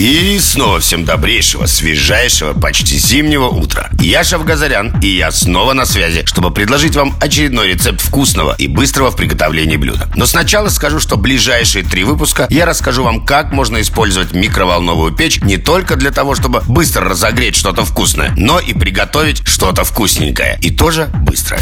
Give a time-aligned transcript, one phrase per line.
[0.00, 3.90] И снова всем добрейшего, свежайшего, почти зимнего утра.
[4.00, 8.66] Я Шеф Газарян, и я снова на связи, чтобы предложить вам очередной рецепт вкусного и
[8.66, 10.08] быстрого в приготовлении блюда.
[10.16, 15.42] Но сначала скажу, что ближайшие три выпуска я расскажу вам, как можно использовать микроволновую печь
[15.42, 20.58] не только для того, чтобы быстро разогреть что-то вкусное, но и приготовить что-то вкусненькое.
[20.62, 21.58] И тоже быстро.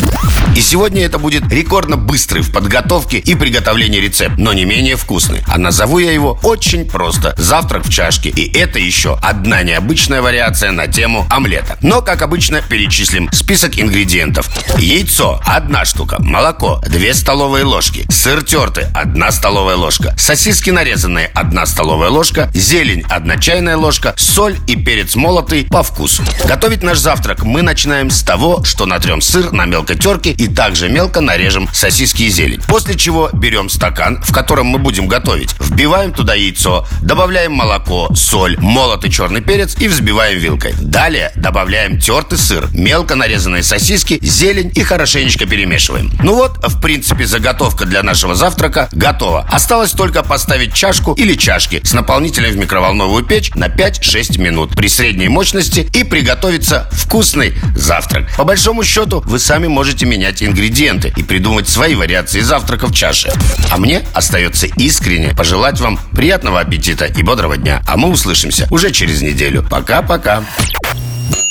[0.55, 5.43] И сегодня это будет рекордно быстрый в подготовке и приготовлении рецепт, но не менее вкусный.
[5.49, 7.35] А назову я его очень просто.
[7.37, 8.28] Завтрак в чашке.
[8.29, 11.79] И это еще одна необычная вариация на тему омлета.
[11.83, 14.49] Но, как обычно, перечислим список ингредиентов.
[14.79, 16.17] Яйцо– одна штука.
[16.21, 18.07] Молоко– две столовые ложки.
[18.11, 20.15] Сыр тертый– одна столовая ложка.
[20.19, 22.51] Сосиски нарезанные– одна столовая ложка.
[22.55, 24.15] Зелень– одна чайная ложка.
[24.17, 26.23] Соль и перец молотый по вкусу.
[26.45, 30.89] Готовить наш завтрак мы начинаем с того, что натрем сыр на мелкой терке и также
[30.89, 32.63] мелко нарежем сосиски и зелень.
[32.67, 35.55] После чего берем стакан, в котором мы будем готовить.
[35.61, 40.75] Вбиваем туда яйцо, добавляем молоко, соль, молотый черный перец и взбиваем вилкой.
[40.81, 46.13] Далее добавляем тертый сыр, мелко нарезанные сосиски, зелень и хорошенечко перемешиваем.
[46.23, 49.47] Ну вот, в принципе, заготовка для нашего завтрака готова.
[49.51, 54.89] Осталось только поставить чашку или чашки с наполнителем в микроволновую печь на 5-6 минут при
[54.89, 58.29] средней мощности и приготовиться вкусный завтрак.
[58.37, 63.33] По большому счету, вы сами можете менять ингредиенты и придумать свои вариации завтрака в чаше.
[63.71, 67.83] А мне остается искренне пожелать вам приятного аппетита и бодрого дня.
[67.87, 69.65] А услышимся уже через неделю.
[69.69, 70.45] Пока-пока.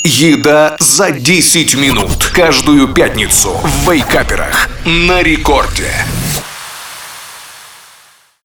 [0.04, 5.90] Еда за 10 минут Каждую пятницу в Вейкаперах На рекорде